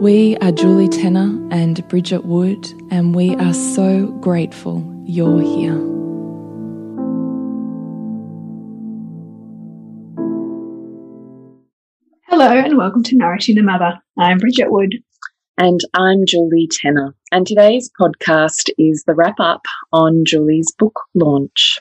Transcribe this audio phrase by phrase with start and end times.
[0.00, 5.72] We are Julie Tenner and Bridget Wood, and we are so grateful you're here.
[12.28, 13.98] Hello, and welcome to Nourishing the Mother.
[14.18, 14.96] I'm Bridget Wood.
[15.56, 17.14] And I'm Julie Tenner.
[17.32, 19.62] And today's podcast is the wrap up
[19.94, 21.80] on Julie's book launch.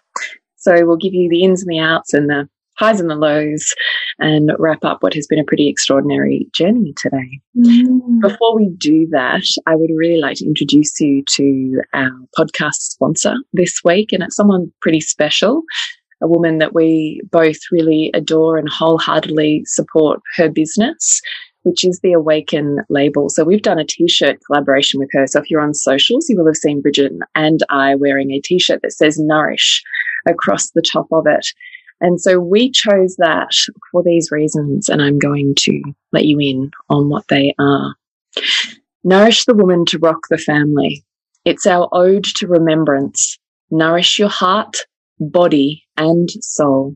[0.56, 2.48] So we'll give you the ins and the outs and the
[2.78, 3.74] highs and the lows
[4.20, 7.40] and wrap up what has been a pretty extraordinary journey today.
[7.58, 8.22] Mm.
[8.22, 13.36] Before we do that, I would really like to introduce you to our podcast sponsor
[13.54, 15.64] this week, and it's someone pretty special.
[16.22, 21.22] A woman that we both really adore and wholeheartedly support her business
[21.66, 23.28] which is the Awaken label.
[23.28, 25.26] So we've done a t-shirt collaboration with her.
[25.26, 28.84] So if you're on socials, you will have seen Bridget and I wearing a t-shirt
[28.84, 29.84] that says nourish
[30.28, 31.48] across the top of it.
[32.02, 33.52] And so we chose that
[33.92, 37.96] for these reasons, and I'm going to let you in on what they are.
[39.04, 41.04] Nourish the woman to rock the family.
[41.46, 43.38] It's our ode to remembrance.
[43.72, 44.78] Nourish your heart,
[45.20, 46.96] body, and soul.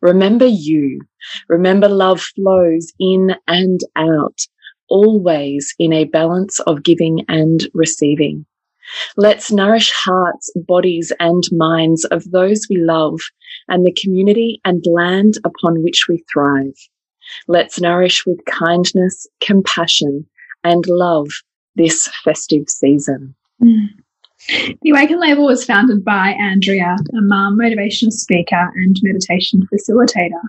[0.00, 1.00] Remember you.
[1.48, 4.40] Remember love flows in and out,
[4.88, 8.46] always in a balance of giving and receiving.
[9.16, 13.20] Let's nourish hearts, bodies, and minds of those we love
[13.68, 16.74] and the community and land upon which we thrive.
[17.46, 20.26] Let's nourish with kindness, compassion,
[20.64, 21.28] and love
[21.76, 23.34] this festive season.
[23.62, 23.88] Mm.
[24.82, 30.40] The Awaken label was founded by Andrea, a mum, motivational speaker, and meditation facilitator,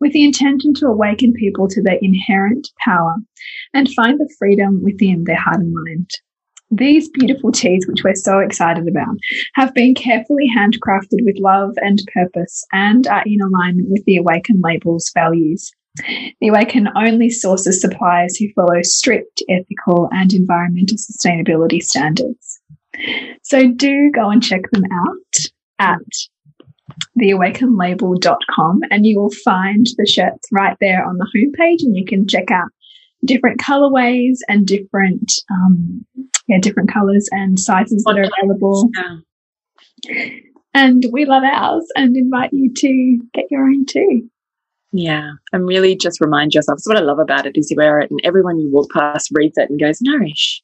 [0.00, 3.16] with the intention to awaken people to their inherent power
[3.72, 6.10] and find the freedom within their heart and mind.
[6.70, 9.16] These beautiful teas, which we're so excited about,
[9.54, 14.60] have been carefully handcrafted with love and purpose and are in alignment with the Awaken
[14.62, 15.72] label's values.
[16.40, 22.60] The Awaken only sources suppliers who follow strict ethical and environmental sustainability standards.
[23.42, 25.36] So do go and check them out
[25.78, 25.98] at
[27.20, 32.26] theawakenlabel.com and you will find the shirts right there on the homepage and you can
[32.26, 32.68] check out
[33.24, 36.04] different colorways and different um,
[36.48, 38.90] yeah different colors and sizes that are available.
[40.06, 40.28] yeah.
[40.74, 44.28] and we love ours and invite you to get your own too.
[44.92, 48.00] Yeah and really just remind yourself so what i love about it is you wear
[48.00, 50.62] it and everyone you walk past reads it and goes nourish.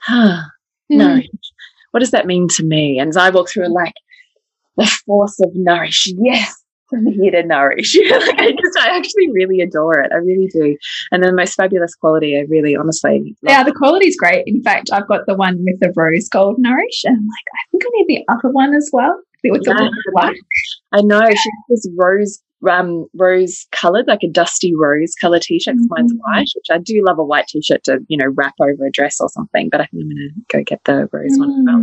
[0.00, 0.42] Huh.
[0.90, 0.96] Mm.
[0.98, 1.26] nourish.
[1.92, 2.98] What does that mean to me?
[2.98, 3.94] And as i walk through like
[4.76, 6.12] the force of nourish.
[6.18, 6.61] Yes
[6.92, 7.96] I'm here to nourish.
[8.10, 10.12] like I just, I actually really adore it.
[10.12, 10.76] I really do.
[11.10, 13.36] And the most fabulous quality, I really honestly.
[13.42, 14.44] Yeah, the quality is great.
[14.46, 17.62] In fact, I've got the one with the rose gold nourish, and I'm like, I
[17.70, 19.20] think I need the other one as well.
[19.44, 20.34] With yeah, the black.
[20.92, 22.40] I know she has this rose
[22.70, 25.74] um, rose coloured, like a dusty rose colour t-shirt.
[25.74, 25.96] Mm -hmm.
[25.96, 28.90] Mine's white, which I do love a white t-shirt to, you know, wrap over a
[28.90, 29.68] dress or something.
[29.68, 31.40] But I think I'm going to go get the rose mm.
[31.42, 31.82] one as well.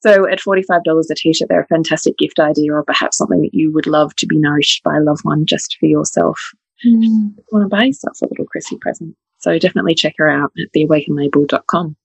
[0.00, 0.80] So at $45
[1.10, 4.26] a t-shirt, they're a fantastic gift idea or perhaps something that you would love to
[4.26, 6.40] be nourished by a loved one just for yourself.
[6.86, 7.02] Mm.
[7.02, 9.14] You want to buy yourself a little Chrissy present.
[9.38, 11.96] So definitely check her out at theawakenlabel.com.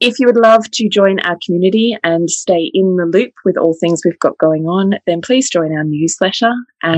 [0.00, 3.74] If you would love to join our community and stay in the loop with all
[3.74, 6.52] things we've got going on, then please join our newsletter
[6.84, 6.94] at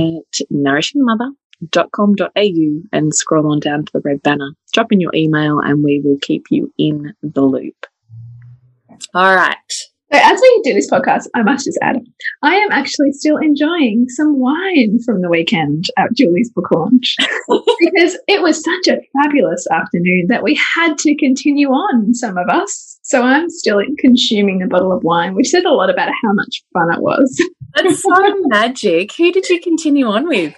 [0.53, 4.53] nourishingmother.com.au and scroll on down to the red banner.
[4.75, 7.87] Drop in your email and we will keep you in the loop.
[9.15, 9.57] All right.
[10.13, 11.99] So as we do this podcast, I must just add,
[12.43, 17.15] I am actually still enjoying some wine from the weekend at Julie's book launch
[17.79, 22.49] because it was such a fabulous afternoon that we had to continue on, some of
[22.49, 22.99] us.
[23.03, 26.63] So I'm still consuming a bottle of wine, which said a lot about how much
[26.73, 27.41] fun it was.
[27.77, 28.11] That's so
[28.49, 29.15] magic.
[29.17, 30.55] Who did you continue on with?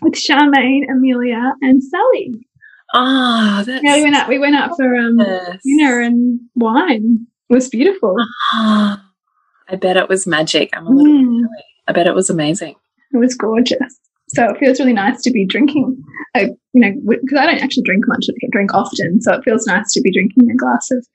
[0.00, 2.48] With Charmaine, Amelia, and Sally.
[2.94, 4.28] Ah, oh, that's yeah, we went out.
[4.28, 5.60] We went out for um, yes.
[5.62, 7.26] dinner and wine.
[7.48, 8.16] It was beautiful.
[8.52, 10.70] I bet it was magic.
[10.72, 11.12] I'm a little.
[11.12, 11.44] Mm.
[11.88, 12.76] I bet it was amazing.
[13.12, 13.98] It was gorgeous.
[14.28, 16.02] So it feels really nice to be drinking.
[16.34, 19.66] I, you know, because I don't actually drink much, I drink often, so it feels
[19.66, 21.06] nice to be drinking a glass of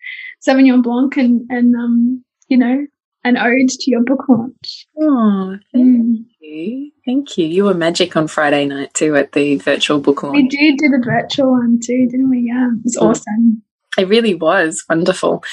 [0.48, 2.86] Sauvignon Blanc and and um, you know,
[3.24, 4.88] an ode to your book launch.
[5.00, 6.26] Oh, thank mm.
[6.40, 6.92] you.
[7.06, 7.48] Thank you.
[7.48, 10.36] You were magic on Friday night too at the virtual book launch.
[10.36, 12.42] We did do the virtual one too, didn't we?
[12.48, 13.10] Yeah, it was mm.
[13.10, 13.64] awesome.
[13.98, 15.44] It really was wonderful.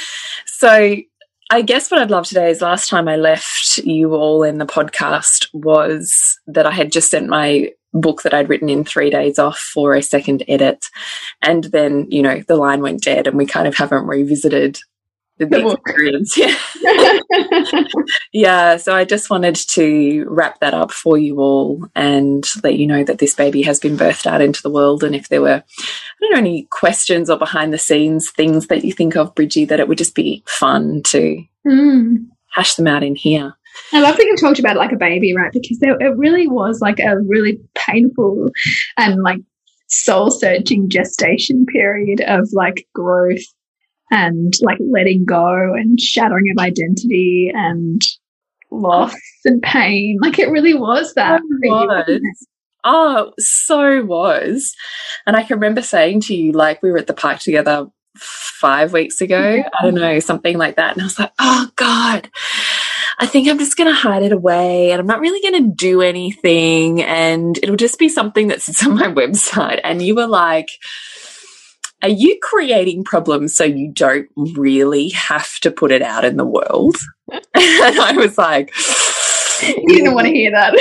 [0.46, 0.96] So
[1.50, 4.66] I guess what I'd love today is last time I left you all in the
[4.66, 9.38] podcast was that I had just sent my book that I'd written in three days
[9.38, 10.86] off for a second edit.
[11.42, 14.78] And then, you know, the line went dead and we kind of haven't revisited
[15.38, 16.36] the, the experience.
[16.84, 17.84] Yeah.
[18.32, 18.76] yeah.
[18.76, 23.04] So I just wanted to wrap that up for you all and let you know
[23.04, 25.02] that this baby has been birthed out into the world.
[25.02, 25.84] And if there were, I
[26.20, 29.80] don't know, any questions or behind the scenes things that you think of, Bridgie, that
[29.80, 32.26] it would just be fun to mm.
[32.52, 33.54] hash them out in here.
[33.92, 35.52] I love that you talked about it like a baby, right?
[35.52, 38.50] Because there, it really was like a really painful
[38.96, 39.40] and like
[39.88, 43.42] soul searching gestation period of like growth
[44.14, 48.00] and like letting go and shattering of identity and
[48.70, 50.18] loss and pain.
[50.22, 51.40] Like it really was that.
[51.62, 52.20] It was.
[52.84, 54.74] Oh, so was.
[55.26, 58.92] And I can remember saying to you, like, we were at the park together five
[58.92, 59.54] weeks ago.
[59.54, 59.68] Yeah.
[59.80, 60.92] I don't know, something like that.
[60.92, 62.30] And I was like, oh God,
[63.18, 65.74] I think I'm just going to hide it away and I'm not really going to
[65.74, 67.02] do anything.
[67.02, 69.80] And it'll just be something that sits on my website.
[69.82, 70.68] And you were like,
[72.04, 76.44] are you creating problems so you don't really have to put it out in the
[76.44, 76.96] world?
[77.32, 78.70] and I was like,
[79.62, 80.74] You didn't want to hear that.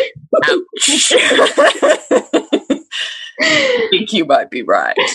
[3.40, 4.98] I think you might be right.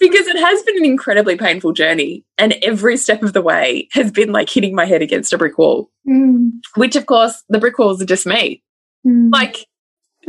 [0.00, 4.10] because it has been an incredibly painful journey and every step of the way has
[4.10, 6.50] been like hitting my head against a brick wall mm.
[6.76, 8.62] which of course the brick walls are just me
[9.06, 9.30] mm.
[9.30, 9.66] like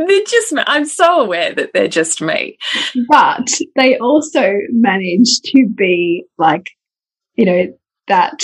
[0.08, 2.58] they're just, I'm so aware that they're just me.
[3.08, 6.70] But they also manage to be like,
[7.36, 7.74] you know,
[8.08, 8.44] that,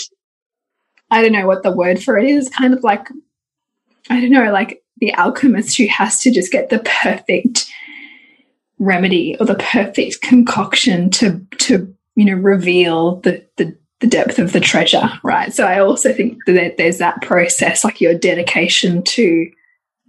[1.12, 3.08] I don't know what the word for it is, kind of like,
[4.10, 7.72] I don't know, like the alchemist who has to just get the perfect
[8.80, 14.52] remedy or the perfect concoction to, to, you know, reveal the, the, the depth of
[14.52, 15.54] the treasure, right?
[15.54, 19.50] So I also think that there's that process, like your dedication to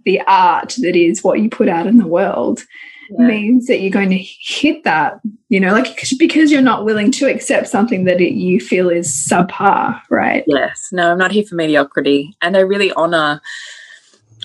[0.07, 2.63] the art that is what you put out in the world
[3.09, 3.27] yeah.
[3.27, 5.19] means that you're going to hit that,
[5.49, 9.09] you know, like because you're not willing to accept something that it, you feel is
[9.29, 10.45] subpar, right?
[10.47, 10.87] Yes.
[10.93, 12.37] No, I'm not here for mediocrity.
[12.41, 13.41] And I really honor.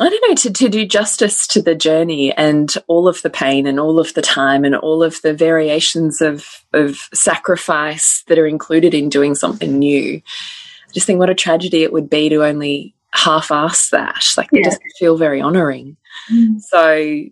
[0.00, 3.69] I don't know, to, to do justice to the journey and all of the pain
[3.69, 8.49] and all of the time and all of the variations of, of sacrifice that are
[8.49, 10.16] included in doing something new.
[10.16, 14.25] I just think what a tragedy it would be to only half-ass that.
[14.37, 14.61] Like yeah.
[14.61, 15.97] it doesn't feel very honoring.
[16.31, 16.61] Mm.
[16.61, 17.25] So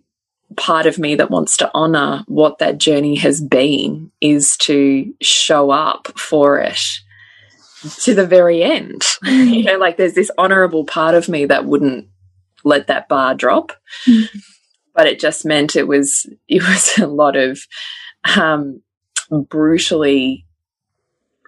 [0.57, 5.71] part of me that wants to honor what that journey has been is to show
[5.71, 6.81] up for it
[8.01, 9.01] to the very end.
[9.23, 9.53] Mm.
[9.53, 12.07] you know, like there's this honorable part of me that wouldn't
[12.63, 13.71] let that bar drop.
[14.07, 14.29] Mm.
[14.95, 17.59] But it just meant it was it was a lot of
[18.35, 18.81] um
[19.49, 20.45] brutally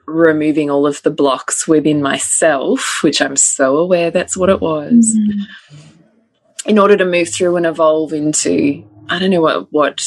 [0.06, 5.16] removing all of the blocks within myself, which I'm so aware that's what it was,
[5.16, 6.70] mm -hmm.
[6.70, 8.52] in order to move through and evolve into,
[9.10, 10.02] I don't know what, what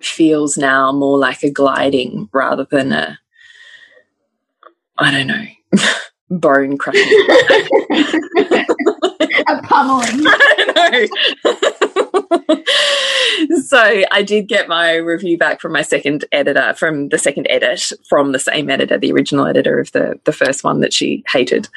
[0.00, 3.18] feels now more like a gliding rather than a,
[4.98, 5.46] I don't know,
[6.30, 7.26] bone crushing.
[9.58, 10.24] a pummeling.
[10.82, 11.08] I
[13.64, 17.92] so I did get my review back from my second editor, from the second edit,
[18.08, 21.68] from the same editor, the original editor of the the first one that she hated,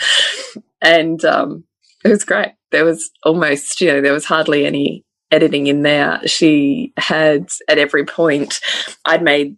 [0.82, 1.64] and um,
[2.04, 2.54] it was great.
[2.72, 6.22] There was almost, you know, there was hardly any editing in there.
[6.28, 8.60] She had at every point,
[9.06, 9.58] I'd made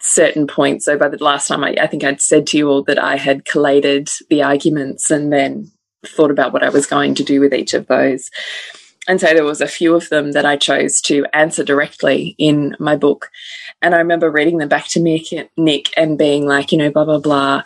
[0.00, 0.84] certain points.
[0.84, 3.16] So by the last time, I, I think I'd said to you all that I
[3.16, 5.72] had collated the arguments and then
[6.08, 8.30] thought about what I was going to do with each of those.
[9.08, 12.76] and so there was a few of them that I chose to answer directly in
[12.80, 13.30] my book.
[13.80, 17.04] And I remember reading them back to Nick, Nick and being like, you know, blah,
[17.04, 17.62] blah, blah,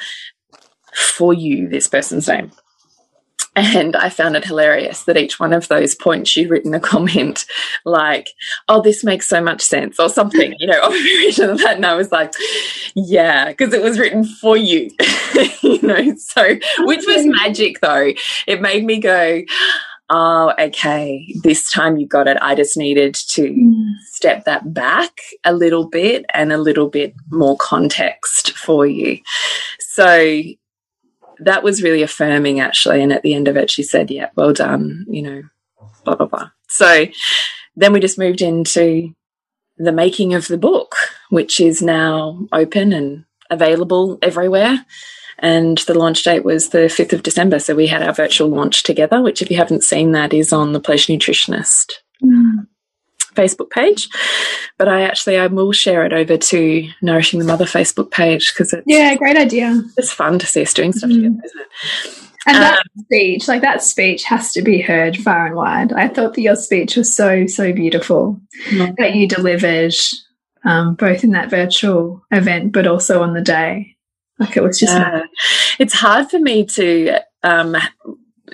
[0.94, 2.50] for you, this person's name.
[3.62, 7.44] And I found it hilarious that each one of those points you'd written a comment
[7.84, 8.30] like,
[8.68, 11.76] oh, this makes so much sense or something, you know, of that.
[11.76, 12.32] And I was like,
[12.94, 14.90] yeah, because it was written for you,
[15.62, 18.12] you know, so, which was magic though.
[18.46, 19.42] It made me go,
[20.08, 22.38] oh, okay, this time you got it.
[22.40, 23.92] I just needed to mm.
[24.06, 29.18] step that back a little bit and a little bit more context for you.
[29.80, 30.32] So
[31.40, 33.02] that was really affirming, actually.
[33.02, 35.42] And at the end of it, she said, yeah, well done, you know,
[36.04, 36.50] blah, blah, blah.
[36.68, 37.06] So
[37.76, 39.14] then we just moved into
[39.78, 40.94] the making of the book,
[41.30, 44.84] which is now open and available everywhere
[45.40, 47.58] and the launch date was the 5th of December.
[47.58, 50.72] So we had our virtual launch together, which, if you haven't seen that, is on
[50.72, 52.66] the Pleasure Nutritionist mm.
[53.34, 54.08] Facebook page.
[54.78, 58.72] But I actually I will share it over to Nourishing the Mother Facebook page because
[58.72, 59.82] it's yeah, great idea.
[59.96, 61.14] It's fun to see us doing stuff mm.
[61.14, 62.26] together, isn't it?
[62.46, 65.92] And um, that speech, like that speech, has to be heard far and wide.
[65.92, 68.96] I thought that your speech was so so beautiful mm.
[68.96, 69.94] that you delivered,
[70.64, 73.96] um, both in that virtual event, but also on the day.
[74.38, 74.94] Like it was just.
[74.94, 75.24] Yeah.
[75.78, 77.76] It's hard for me to um,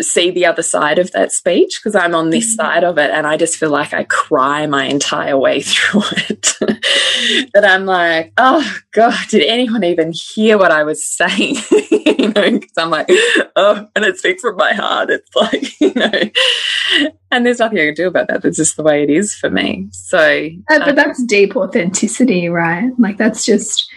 [0.02, 2.56] see the other side of that speech because I'm on this mm.
[2.56, 6.54] side of it and I just feel like I cry my entire way through it.
[7.54, 11.56] that I'm like, oh God, did anyone even hear what I was saying?
[11.70, 13.08] you know, because I'm like,
[13.56, 15.10] oh, and it speaks from my heart.
[15.10, 18.42] It's like, you know, and there's nothing I can do about that.
[18.42, 19.88] That's just the way it is for me.
[19.92, 22.90] So, uh, but um, that's deep authenticity, right?
[22.98, 23.90] Like that's just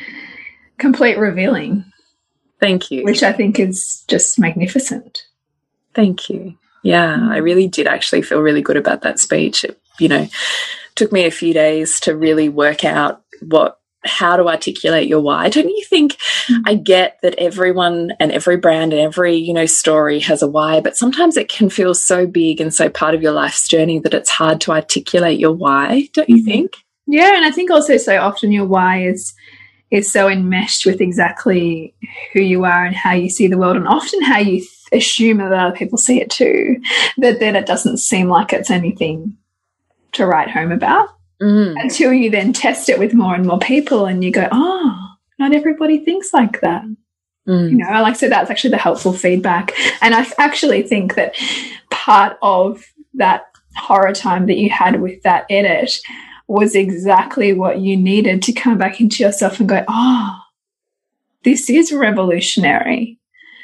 [0.77, 1.85] complete revealing.
[2.59, 3.03] Thank you.
[3.03, 5.23] Which I think is just magnificent.
[5.99, 6.57] Thank you.
[6.81, 9.65] Yeah, I really did actually feel really good about that speech.
[9.65, 10.29] It, you know,
[10.95, 15.49] took me a few days to really work out what how to articulate your why.
[15.49, 16.13] Don't you think
[16.47, 16.61] mm.
[16.65, 20.79] I get that everyone and every brand and every, you know, story has a why,
[20.79, 24.13] but sometimes it can feel so big and so part of your life's journey that
[24.13, 26.45] it's hard to articulate your why, don't you mm-hmm.
[26.45, 26.77] think?
[27.07, 29.33] Yeah, and I think also so often your why is
[29.91, 31.93] is so enmeshed with exactly
[32.31, 35.51] who you are and how you see the world, and often how you assume that
[35.51, 36.81] other people see it too,
[37.17, 39.37] that then it doesn't seem like it's anything
[40.13, 41.09] to write home about
[41.41, 41.79] mm.
[41.81, 45.53] until you then test it with more and more people and you go, oh, not
[45.53, 46.83] everybody thinks like that.
[47.47, 47.71] Mm.
[47.71, 49.73] You know, I like, so that's actually the helpful feedback.
[50.01, 51.35] And I actually think that
[51.89, 52.83] part of
[53.15, 55.99] that horror time that you had with that edit
[56.47, 60.39] was exactly what you needed to come back into yourself and go, oh,
[61.43, 63.18] this is revolutionary.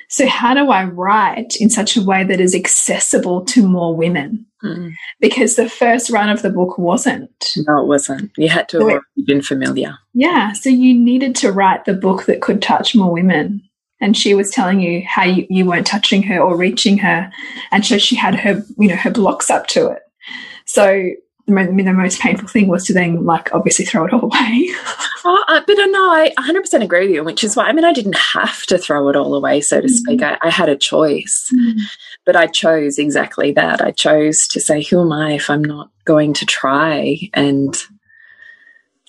[0.10, 4.46] So, how do I write in such a way that is accessible to more women?
[4.64, 4.94] Mm.
[5.20, 7.54] Because the first run of the book wasn't.
[7.58, 8.32] No, it wasn't.
[8.38, 9.98] You had to so have it, been familiar.
[10.14, 10.54] Yeah.
[10.54, 13.62] So, you needed to write the book that could touch more women.
[14.02, 17.32] And she was telling you how you, you weren't touching her or reaching her.
[17.72, 20.02] And so she had her, you know, her blocks up to it.
[20.66, 21.12] So
[21.48, 24.70] the, the most painful thing was to then like obviously throw it all away.
[25.26, 27.86] oh, uh, but uh, no, I 100% agree with you, which is why I mean
[27.86, 29.98] I didn't have to throw it all away, so to mm -hmm.
[29.98, 30.22] speak.
[30.22, 31.80] I, I, had a choice, mm -hmm.
[32.26, 33.82] but I chose exactly that.
[33.82, 37.76] I chose to say, who am I if I'm not going to try and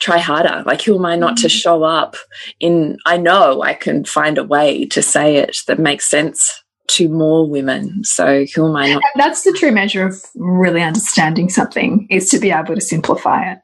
[0.00, 0.62] try harder?
[0.70, 1.42] Like, who am I not mm -hmm.
[1.42, 2.16] to show up
[2.58, 2.96] in?
[3.14, 7.48] I know I can find a way to say it that makes sense to more
[7.48, 8.04] women.
[8.04, 9.02] So who am I not?
[9.16, 13.58] That's the true measure of really understanding something is to be able to simplify it.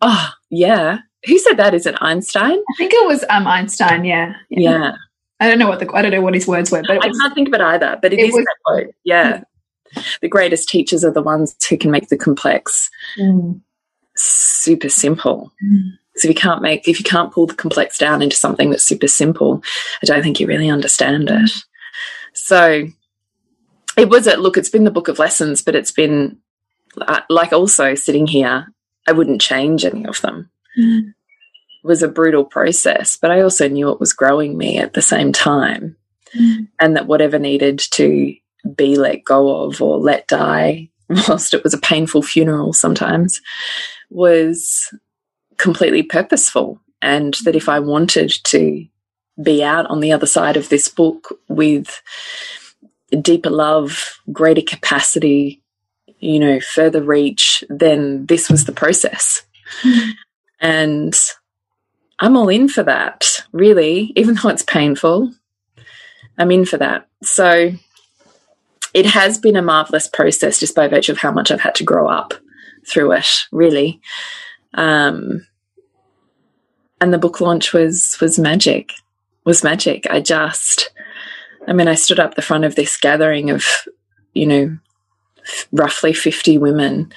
[0.00, 0.98] Oh, yeah.
[1.26, 1.74] Who said that?
[1.74, 2.58] Is it Einstein?
[2.58, 4.04] I think it was um, Einstein.
[4.04, 4.34] Yeah.
[4.48, 4.70] yeah.
[4.70, 4.92] yeah.
[5.40, 7.34] I don't know what the I don't know what his words were, but I can't
[7.34, 7.98] think of it either.
[8.00, 8.94] But it, it is was, that quote.
[9.04, 9.42] Yeah.
[10.20, 13.60] The greatest teachers are the ones who can make the complex mm.
[14.16, 15.52] super simple.
[15.64, 15.90] Mm.
[16.16, 18.86] So if you can't make if you can't pull the complex down into something that's
[18.86, 19.62] super simple,
[20.02, 21.50] I don't think you really understand it.
[22.46, 22.86] So
[23.96, 26.38] it was a look, it's been the book of lessons, but it's been
[27.00, 28.72] uh, like also sitting here,
[29.08, 30.48] I wouldn't change any of them.
[30.78, 31.08] Mm.
[31.08, 35.02] It was a brutal process, but I also knew it was growing me at the
[35.02, 35.96] same time.
[36.38, 36.68] Mm.
[36.78, 38.36] And that whatever needed to
[38.76, 43.40] be let go of or let die, whilst it was a painful funeral sometimes,
[44.08, 44.94] was
[45.56, 46.80] completely purposeful.
[47.02, 48.86] And that if I wanted to
[49.42, 52.02] be out on the other side of this book with
[53.20, 55.62] deeper love, greater capacity,
[56.18, 59.42] you know, further reach, then this was the process.
[59.82, 60.12] Mm.
[60.58, 61.14] And
[62.18, 65.34] I'm all in for that, really, even though it's painful.
[66.38, 67.06] I'm in for that.
[67.22, 67.72] So
[68.94, 71.84] it has been a marvelous process just by virtue of how much I've had to
[71.84, 72.32] grow up
[72.88, 74.00] through it, really.
[74.72, 75.46] Um,
[77.00, 78.92] and the book launch was was magic.
[79.46, 80.06] Was magic.
[80.10, 80.90] I just,
[81.66, 83.64] I mean, I stood up the front of this gathering of,
[84.34, 84.78] you know,
[85.72, 87.12] roughly 50 women,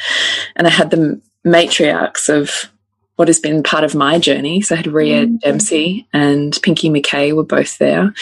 [0.55, 2.71] and I had the matriarchs of
[3.15, 4.62] what has been part of my journey.
[4.62, 5.39] So I had Rhea mm -hmm.
[5.39, 8.13] Dempsey and Pinky McKay were both there,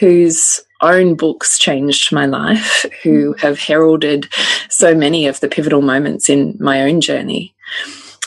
[0.00, 3.40] whose own books changed my life, who mm.
[3.40, 4.28] have heralded
[4.68, 7.54] so many of the pivotal moments in my own journey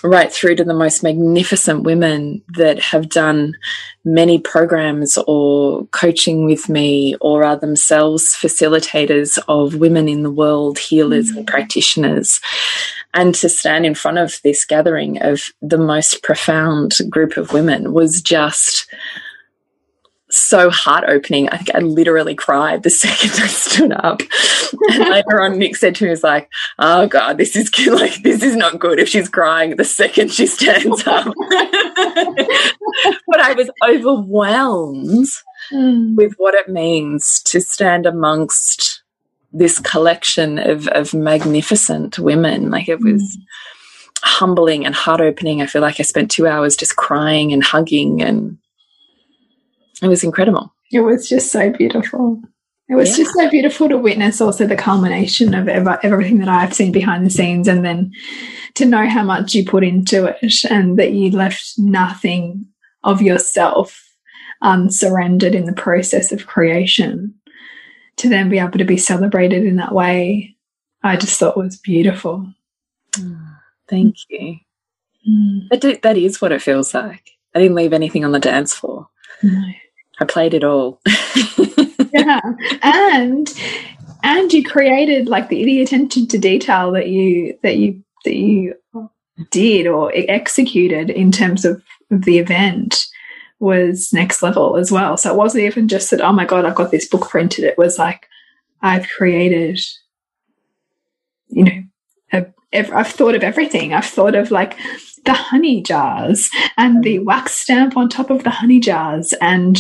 [0.08, 3.56] right through to the most magnificent women that have done
[4.06, 10.80] many programs or coaching with me or are themselves facilitators of women in the world,
[10.80, 11.38] healers mm.
[11.38, 12.40] and practitioners.
[13.14, 17.94] And to stand in front of this gathering of the most profound group of women
[17.94, 18.88] was just
[20.38, 21.50] so heart opening.
[21.50, 24.22] I think I literally cried the second I stood up.
[24.90, 28.44] and later on, Nick said to me, "Was like, oh god, this is like this
[28.44, 31.26] is not good." If she's crying the second she stands up,
[33.28, 35.28] but I was overwhelmed
[35.72, 36.16] mm.
[36.16, 39.04] with what it means to stand amongst
[39.52, 42.70] this collection of of magnificent women.
[42.70, 43.22] Like it was.
[43.22, 43.42] Mm.
[44.24, 45.62] Humbling and heart opening.
[45.62, 48.58] I feel like I spent two hours just crying and hugging and
[50.02, 50.74] it was incredible.
[50.92, 52.42] It was just so beautiful.
[52.90, 53.24] It was yeah.
[53.24, 57.26] just so beautiful to witness also the culmination of ever, everything that I've seen behind
[57.26, 58.14] the scenes and then
[58.76, 62.66] to know how much you put into it and that you left nothing
[63.04, 64.04] of yourself
[64.62, 67.34] unsurrendered in the process of creation
[68.18, 70.56] to then be able to be celebrated in that way,
[71.04, 72.52] I just thought was beautiful.
[73.90, 74.58] Thank you.
[75.28, 75.70] Mm.
[75.70, 77.32] That, that is what it feels like.
[77.54, 79.08] I didn't leave anything on the dance floor.
[79.44, 79.62] No.
[80.20, 81.00] I played it all.
[82.14, 82.42] yeah.
[82.82, 83.54] And
[84.24, 88.76] and you created like the, the attention to detail that you that you that you
[89.52, 93.06] did or executed in terms of, the event
[93.60, 95.18] was next level as well.
[95.18, 97.66] So it wasn't even just that, oh my God, I've got this book printed.
[97.66, 98.28] It was like,
[98.82, 99.80] I've created,
[101.50, 101.84] you know,
[102.74, 103.94] I've thought of everything.
[103.94, 104.78] I've thought of like
[105.26, 107.26] the honey jars and the mm.
[107.26, 109.78] wax stamp on top of the honey jars and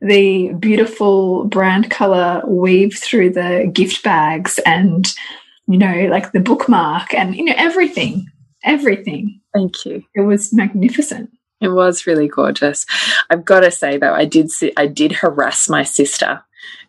[0.00, 5.12] the beautiful brand color weave through the gift bags and
[5.66, 8.26] you know like the bookmark and you know everything
[8.66, 9.40] everything.
[9.54, 10.02] Thank you.
[10.14, 11.30] It was magnificent.
[11.60, 12.84] It was really gorgeous.
[13.30, 16.42] I've got to say though i did i did harass my sister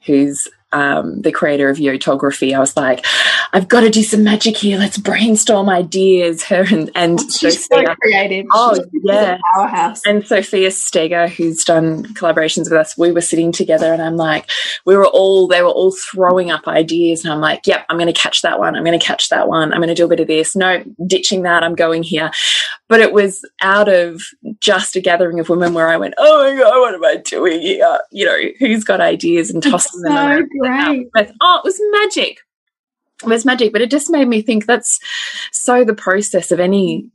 [0.05, 3.05] who's um, the creator of Yotography, I was like,
[3.53, 4.77] I've got to do some magic here.
[4.77, 6.43] Let's brainstorm ideas.
[6.43, 7.87] Her and, and She's Sophia.
[7.87, 8.45] so creative.
[8.51, 9.37] Oh, She's yeah.
[9.55, 10.01] Powerhouse.
[10.05, 14.49] And Sophia Steger, who's done collaborations with us, we were sitting together and I'm like,
[14.85, 17.23] we were all, they were all throwing up ideas.
[17.23, 18.75] And I'm like, yep, I'm going to catch that one.
[18.75, 19.71] I'm going to catch that one.
[19.73, 20.55] I'm going to do a bit of this.
[20.55, 21.63] No, ditching that.
[21.63, 22.31] I'm going here.
[22.89, 24.21] But it was out of
[24.59, 27.59] just a gathering of women where I went, oh my God, what am I doing
[27.59, 27.99] here?
[28.11, 31.09] You know, who's got ideas and tossing them around great.
[31.41, 32.39] oh, it was magic.
[33.23, 34.99] It was magic, but it just made me think that's
[35.51, 37.09] so the process of any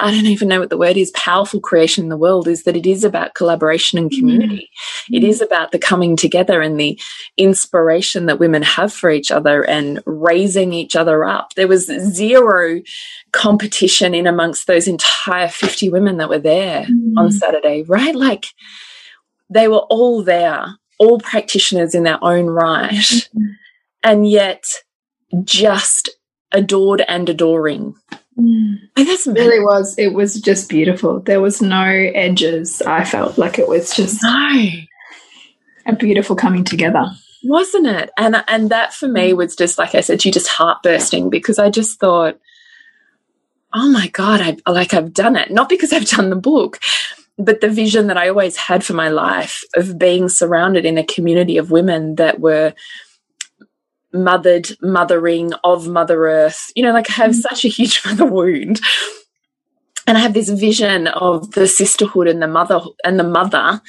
[0.00, 2.76] I don't even know what the word is, powerful creation in the world is that
[2.76, 4.70] it is about collaboration and community.
[5.10, 5.16] Mm.
[5.16, 6.98] It is about the coming together and the
[7.36, 11.54] inspiration that women have for each other and raising each other up.
[11.54, 12.82] There was zero
[13.32, 17.14] competition in amongst those entire 50 women that were there mm.
[17.16, 18.14] on Saturday, right?
[18.14, 18.46] Like
[19.50, 23.44] they were all there all practitioners in their own right, mm-hmm.
[24.02, 24.64] and yet
[25.42, 26.10] just
[26.52, 27.94] adored and adoring.
[28.38, 28.80] Mm.
[28.96, 29.96] That's it really was.
[29.98, 31.20] It was just beautiful.
[31.20, 32.82] There was no edges.
[32.82, 34.68] I felt like it was just no.
[35.86, 37.10] a beautiful coming together,
[37.44, 38.10] wasn't it?
[38.18, 39.36] And and that for me mm.
[39.36, 42.40] was just like I said, you just heart bursting because I just thought,
[43.72, 45.50] oh my god, I like I've done it.
[45.50, 46.80] Not because I've done the book,
[47.38, 51.04] but the vision that I always had for my life of being surrounded in a
[51.04, 52.74] community of women that were
[54.14, 56.70] mothered, mothering of Mother Earth.
[56.74, 57.42] You know, like I have mm.
[57.42, 58.80] such a huge mother wound.
[60.06, 63.80] And I have this vision of the sisterhood and the mother and the mother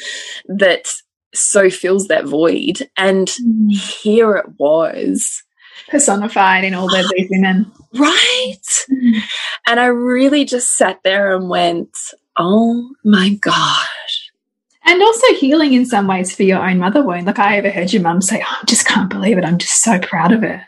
[0.48, 0.88] that
[1.34, 2.90] so fills that void.
[2.98, 3.72] And mm.
[3.72, 5.44] here it was
[5.90, 7.72] personified in all of these women.
[7.94, 8.86] Right.
[8.90, 9.22] Mm.
[9.68, 11.96] And I really just sat there and went,
[12.38, 14.15] Oh my gosh.
[14.88, 17.26] And also healing in some ways for your own mother wound.
[17.26, 19.44] Like I overheard your mum say, oh, I just can't believe it.
[19.44, 20.64] I'm just so proud of her.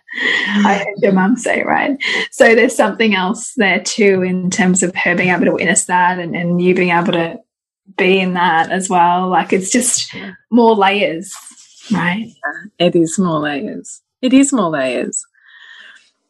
[0.47, 0.85] I mm.
[0.85, 2.01] heard your mum say, right?
[2.31, 6.17] So there's something else there too in terms of her being able to witness that
[6.17, 7.39] and, and you being able to
[7.95, 9.29] be in that as well.
[9.29, 10.13] Like it's just
[10.49, 11.33] more layers,
[11.91, 12.31] right?
[12.79, 14.01] It is more layers.
[14.21, 15.23] It is more layers.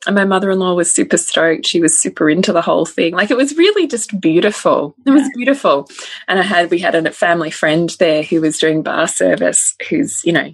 [0.05, 1.65] And my mother in law was super stoked.
[1.65, 3.13] She was super into the whole thing.
[3.13, 4.95] Like it was really just beautiful.
[5.05, 5.89] It was beautiful.
[6.27, 10.23] And I had, we had a family friend there who was doing bar service, who's,
[10.23, 10.53] you know,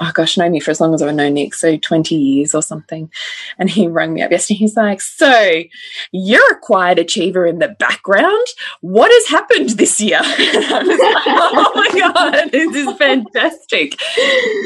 [0.00, 2.62] oh gosh, known me for as long as I've known Nick, so 20 years or
[2.62, 3.10] something.
[3.58, 4.58] And he rang me up yesterday.
[4.58, 5.62] He's like, So
[6.12, 8.46] you're a quiet achiever in the background.
[8.80, 10.20] What has happened this year?
[10.22, 14.00] I was like, Oh my God, this is fantastic.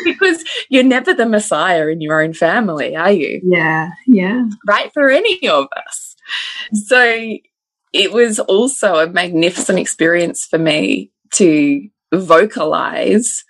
[0.04, 3.40] Because you're never the messiah in your own family, are you?
[3.44, 4.44] Yeah, yeah.
[4.66, 6.16] Right for any of us.
[6.72, 7.36] So
[7.92, 13.44] it was also a magnificent experience for me to vocalize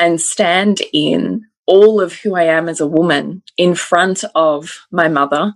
[0.00, 5.08] and stand in all of who I am as a woman in front of my
[5.08, 5.54] mother,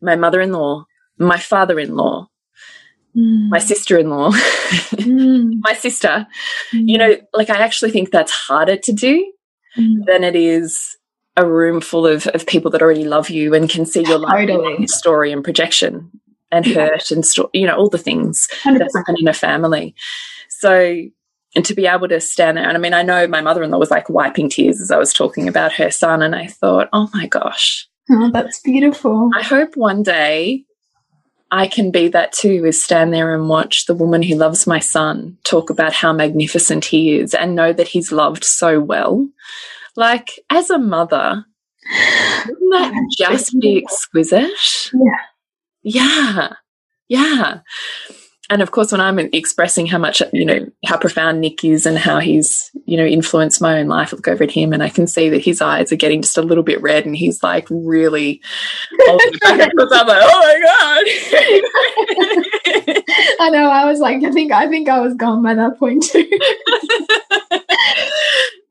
[0.00, 0.84] my mother in law,
[1.18, 2.28] my father in law,
[3.16, 3.48] mm.
[3.48, 4.30] my sister in law,
[4.92, 5.54] mm.
[5.60, 6.26] my sister.
[6.72, 6.88] Mm.
[6.88, 9.32] You know, like I actually think that's harder to do
[9.76, 10.04] mm.
[10.06, 10.96] than it is
[11.36, 14.78] a room full of, of people that already love you and can see your totally.
[14.78, 16.10] life story and projection
[16.52, 16.88] and yeah.
[16.88, 18.78] hurt and you know all the things 100%.
[18.78, 19.94] that happen in a family.
[20.48, 21.02] So
[21.56, 22.68] and to be able to stand there.
[22.68, 25.48] And i mean i know my mother-in-law was like wiping tears as i was talking
[25.48, 27.88] about her son and i thought oh my gosh.
[28.08, 29.30] Oh that's beautiful.
[29.34, 30.64] I hope one day
[31.50, 34.78] i can be that too is stand there and watch the woman who loves my
[34.78, 39.28] son talk about how magnificent he is and know that he's loved so well.
[39.96, 41.44] Like as a mother
[42.46, 44.90] wouldn't that just be exquisite?
[44.92, 45.22] Yeah.
[45.82, 46.52] Yeah.
[47.08, 47.60] Yeah
[48.48, 51.98] and of course, when I'm expressing how much, you know, how profound Nick is and
[51.98, 54.88] how he's, you know, influenced my own life, I look over at him and I
[54.88, 57.66] can see that his eyes are getting just a little bit red and he's like
[57.70, 58.40] really.
[59.08, 59.18] I'm
[59.58, 61.04] like, oh my God.
[63.40, 63.68] I know.
[63.68, 66.24] I was like, I think, I think I was gone by that point too.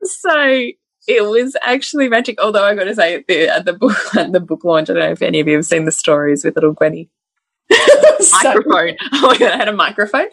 [0.04, 0.70] so
[1.06, 2.40] it was actually magic.
[2.40, 4.94] Although I got to say, at the, at the book, at the book launch, I
[4.94, 7.10] don't know if any of you have seen the stories with little Gwenny
[8.42, 8.96] microphone.
[9.14, 10.28] Oh, my god, I had a microphone.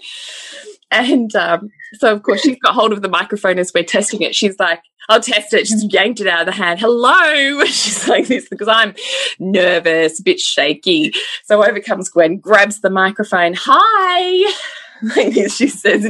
[0.91, 4.35] And um, so, of course, she's got hold of the microphone as we're testing it.
[4.35, 5.67] She's like, I'll test it.
[5.67, 6.79] She's yanked it out of the hand.
[6.79, 7.63] Hello.
[7.65, 8.95] She's like this because I'm
[9.39, 11.13] nervous, a bit shaky.
[11.43, 13.53] So over comes Gwen, grabs the microphone.
[13.57, 14.53] Hi.
[15.01, 16.07] Like this, she says,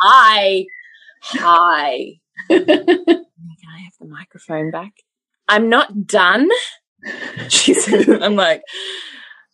[0.00, 0.66] Hi.
[1.22, 2.20] Hi.
[2.48, 4.92] Can I have the microphone back?
[5.48, 6.48] I'm not done.
[7.48, 8.62] She said, I'm like,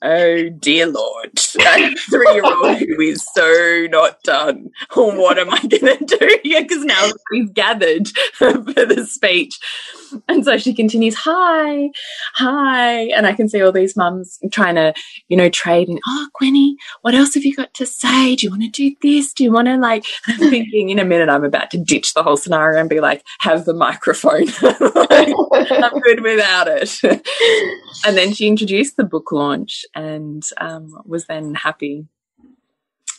[0.02, 4.70] Oh dear Lord, a three year old who is so not done.
[4.94, 6.38] What am I going to do?
[6.60, 9.58] Because now she's gathered for the speech.
[10.28, 11.90] And so she continues, Hi,
[12.34, 13.02] hi.
[13.10, 14.92] And I can see all these mums trying to,
[15.28, 18.36] you know, trade and, Oh, Gwenny, what else have you got to say?
[18.36, 19.32] Do you want to do this?
[19.32, 22.22] Do you want to like, I'm thinking in a minute I'm about to ditch the
[22.22, 24.48] whole scenario and be like, Have the microphone.
[24.62, 27.00] I'm good without it.
[28.06, 32.06] and then she introduced the book launch and um, was then happy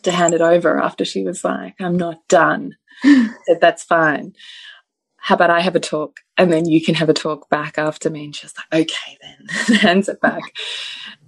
[0.04, 2.76] to hand it over after she was like, I'm not done.
[3.04, 4.34] said, That's fine.
[5.18, 8.10] How about I have a talk and then you can have a talk back after
[8.10, 8.26] me?
[8.26, 10.44] And she's like, Okay, then hands it back.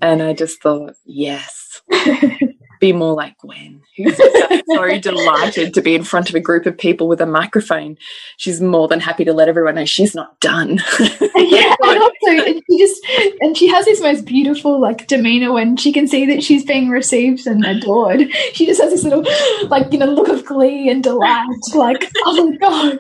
[0.02, 1.82] And I just thought, Yes
[2.84, 6.78] be more like Gwen, who's so delighted to be in front of a group of
[6.78, 7.98] people with a microphone.
[8.36, 10.82] She's more than happy to let everyone know she's not done.
[11.00, 13.08] yeah, and also, and she just
[13.40, 16.90] and she has this most beautiful like demeanor when she can see that she's being
[16.90, 18.30] received and adored.
[18.52, 19.24] She just has this little
[19.70, 23.00] like you know look of glee and delight, like oh my god.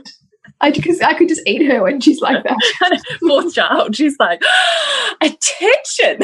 [0.64, 3.04] I because I could just eat her when she's like that.
[3.28, 3.98] Poor child.
[3.98, 4.42] She's like,
[5.22, 6.20] attention,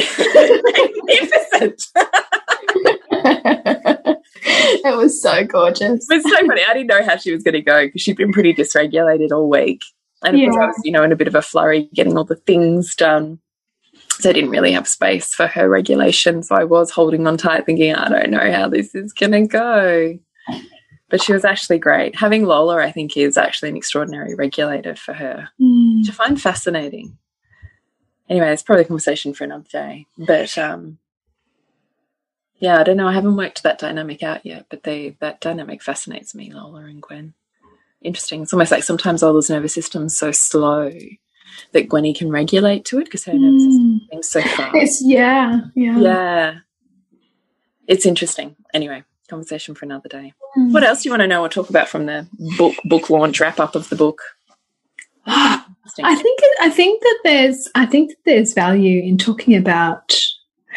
[1.58, 1.82] magnificent.
[4.42, 6.08] it was so gorgeous.
[6.10, 6.62] It was so funny.
[6.64, 9.48] I didn't know how she was going to go because she'd been pretty dysregulated all
[9.48, 9.82] week.
[10.22, 10.48] And yeah.
[10.48, 13.40] I was, you know, in a bit of a flurry getting all the things done.
[14.20, 16.42] So I didn't really have space for her regulation.
[16.42, 19.46] So I was holding on tight, thinking, I don't know how this is going to
[19.46, 20.18] go.
[21.08, 22.14] But she was actually great.
[22.16, 25.98] Having Lola, I think, is actually an extraordinary regulator for her, mm.
[25.98, 27.18] which I find fascinating.
[28.28, 30.06] Anyway, it's probably a conversation for another day.
[30.16, 30.98] But um,
[32.60, 33.08] yeah, I don't know.
[33.08, 37.00] I haven't worked that dynamic out yet, but they that dynamic fascinates me, Lola and
[37.00, 37.32] Gwen.
[38.02, 38.42] Interesting.
[38.42, 40.92] It's almost like sometimes Lola's nervous system's so slow
[41.72, 43.40] that Gwenny can regulate to it because her mm.
[43.40, 44.76] nervous system seems so fast.
[44.76, 46.54] It's yeah, yeah, yeah.
[47.88, 48.56] It's interesting.
[48.74, 50.34] Anyway, conversation for another day.
[50.58, 50.72] Mm.
[50.72, 53.40] What else do you want to know or talk about from the book book launch
[53.40, 54.20] wrap up of the book?
[55.26, 55.64] I
[56.14, 60.14] think I think that there's I think that there's value in talking about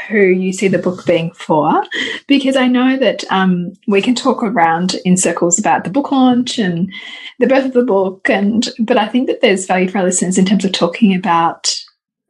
[0.07, 1.83] who you see the book being for,
[2.27, 6.57] because I know that um, we can talk around in circles about the book launch
[6.57, 6.91] and
[7.39, 10.37] the birth of the book, and but I think that there's value for our listeners
[10.37, 11.75] in terms of talking about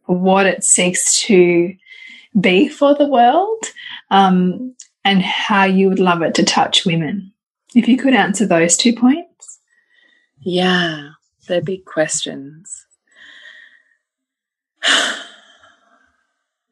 [0.06, 1.74] what it seeks to
[2.40, 3.66] be for the world
[4.12, 7.32] um, and how you would love it to touch women.
[7.76, 9.60] If you could answer those two points.
[10.42, 11.10] Yeah,
[11.48, 12.86] they're big questions.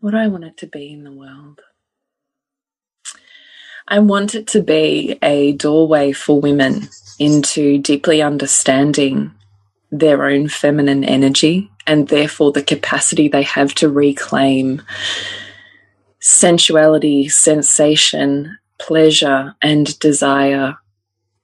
[0.01, 1.61] what do I want it to be in the world?
[3.87, 9.31] I want it to be a doorway for women into deeply understanding
[9.91, 14.81] their own feminine energy and therefore the capacity they have to reclaim
[16.19, 20.77] sensuality, sensation, pleasure, and desire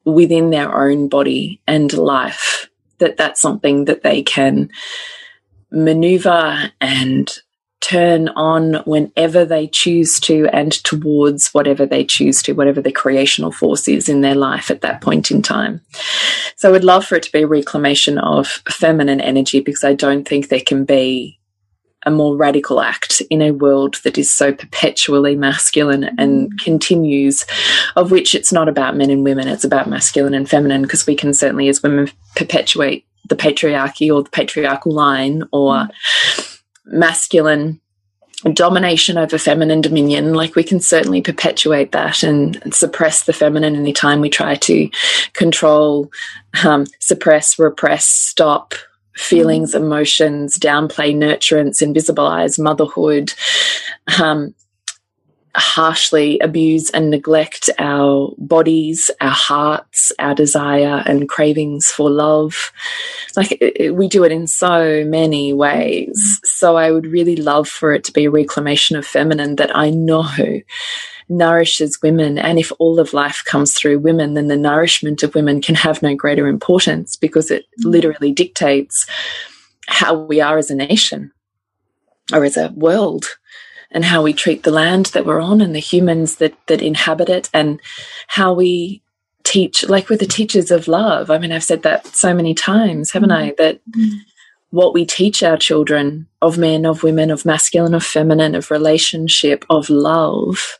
[0.06, 2.70] within their own body and life.
[3.00, 4.72] That that's something that they can
[5.70, 7.38] maneuver and
[7.80, 13.52] turn on whenever they choose to and towards whatever they choose to, whatever the creational
[13.52, 15.80] force is in their life at that point in time.
[16.56, 19.94] So I would love for it to be a reclamation of feminine energy because I
[19.94, 21.40] don't think there can be
[22.06, 26.60] a more radical act in a world that is so perpetually masculine and mm.
[26.64, 27.46] continues,
[27.96, 31.16] of which it's not about men and women, it's about masculine and feminine, because we
[31.16, 36.47] can certainly, as women, perpetuate the patriarchy or the patriarchal line or mm.
[36.88, 37.80] Masculine
[38.54, 44.22] domination over feminine dominion like we can certainly perpetuate that and, suppress the feminine anytime
[44.22, 44.88] we try to
[45.34, 46.12] control
[46.64, 48.76] um, suppress repress stop
[49.18, 49.78] feelings, mm.
[49.78, 53.34] emotions, downplay nurturance, invisibilize motherhood,
[54.22, 54.54] um,
[55.58, 62.72] harshly abuse and neglect our bodies, our hearts, our desire and cravings for love.
[63.36, 66.40] Like it, it, we do it in so many ways.
[66.42, 66.46] Mm.
[66.46, 69.90] So I would really love for it to be a reclamation of feminine that I
[69.90, 70.28] know
[71.30, 72.38] nourishes women.
[72.38, 76.02] And if all of life comes through women, then the nourishment of women can have
[76.02, 77.92] no greater importance because it mm.
[77.92, 79.06] literally dictates
[79.88, 81.32] how we are as a nation
[82.34, 83.26] or as a world
[83.92, 87.30] and how we treat the land that we're on and the humans that, that inhabit
[87.30, 87.80] it and
[88.28, 89.02] how we
[89.44, 91.32] teach, like we're the teachers of love.
[91.32, 93.52] I mean, I've said that so many times, haven't I?
[93.52, 93.58] Mm.
[93.58, 94.20] That mm.
[94.72, 99.66] what we teach our children of men, of women, of masculine, of feminine, of relationship,
[99.70, 100.80] of love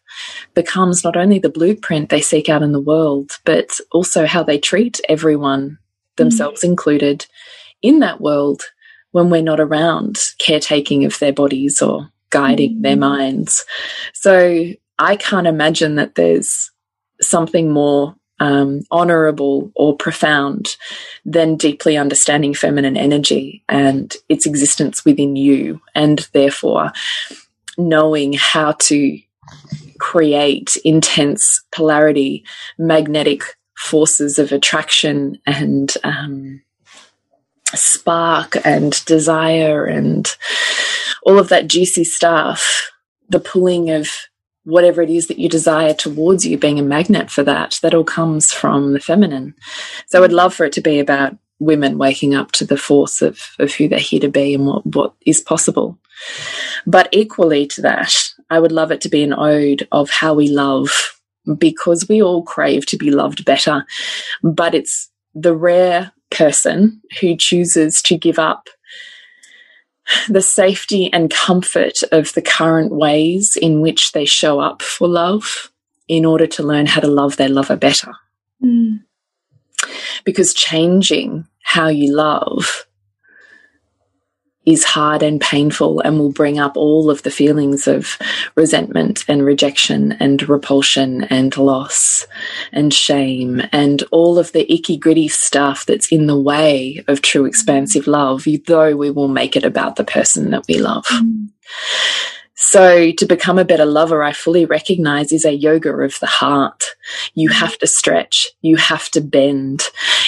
[0.54, 4.58] becomes not only the blueprint they seek out in the world, but also how they
[4.58, 5.78] treat everyone,
[6.18, 6.66] themselves mm.
[6.70, 7.26] included,
[7.82, 8.64] in that world
[9.12, 12.82] when we're not around, caretaking of their bodies or guiding mm.
[12.82, 13.66] their minds.
[14.14, 16.72] So I can't imagine that there's
[17.22, 20.78] something more um, honorable or profound
[21.26, 26.92] than deeply understanding feminine energy and its existence within you, and therefore
[27.78, 29.20] knowing how to
[30.00, 32.44] create intense polarity,
[32.78, 33.44] magnetic
[33.76, 36.62] forces of attraction and um,
[37.76, 40.36] spark and desire and
[41.24, 42.92] all of that juicy stuff,
[43.30, 44.10] the pulling of
[44.64, 48.04] whatever it is that you desire towards you, being a magnet for that, that all
[48.04, 49.56] comes from the feminine.
[50.08, 53.42] So I'd love for it to be about women waking up to the force of,
[53.60, 55.98] of who they're here to be and what, what is possible.
[56.86, 58.14] But equally to that,
[58.50, 60.90] I would love it to be an ode of how we love
[61.58, 63.86] because we all crave to be loved better.
[64.44, 68.70] But it's the rare person who chooses to give up
[70.30, 75.72] the safety and comfort of the current ways in which they show up for love
[76.08, 78.14] in order to learn how to love their lover better.
[78.64, 79.04] Mm.
[80.24, 82.87] Because changing how you love
[84.68, 88.18] is hard and painful and will bring up all of the feelings of
[88.56, 92.28] resentment and rejection and repulsion and loss
[92.74, 97.46] and shame and all of the icky gritty stuff that's in the way of true
[97.46, 101.06] expansive love, though we will make it about the person that we love.
[101.06, 101.48] Mm.
[102.60, 106.84] So to become a better lover, I fully recognize is a yoga of the heart.
[107.36, 107.60] You mm-hmm.
[107.60, 108.48] have to stretch.
[108.62, 109.84] You have to bend.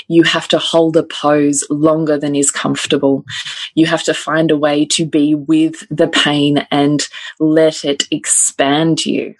[0.07, 3.25] You have to hold a pose longer than is comfortable.
[3.73, 7.01] You have to find a way to be with the pain and
[7.39, 9.33] let it expand you.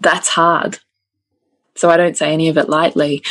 [0.00, 0.80] That's hard.
[1.76, 3.22] So I don't say any of it lightly,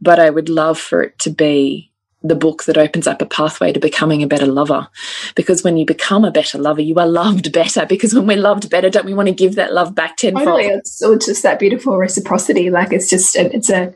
[0.00, 1.91] but I would love for it to be
[2.22, 4.88] the book that opens up a pathway to becoming a better lover.
[5.34, 7.84] Because when you become a better lover, you are loved better.
[7.84, 10.46] Because when we're loved better, don't we want to give that love back tenfold?
[10.46, 10.66] Totally.
[10.66, 12.70] It's, it's just that beautiful reciprocity.
[12.70, 13.94] Like it's just, it's a,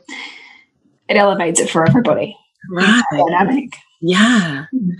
[1.07, 2.37] it elevates it for everybody.
[2.69, 3.03] Right.
[3.11, 3.77] Dynamic.
[4.01, 4.65] Yeah.
[4.73, 4.91] Mm.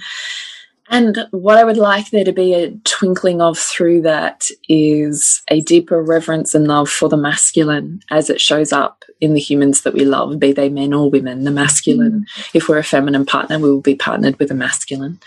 [0.90, 5.62] And what I would like there to be a twinkling of through that is a
[5.62, 9.94] deeper reverence and love for the masculine as it shows up in the humans that
[9.94, 12.22] we love, be they men or women, the masculine.
[12.22, 12.50] Mm.
[12.54, 15.20] If we're a feminine partner, we will be partnered with a masculine.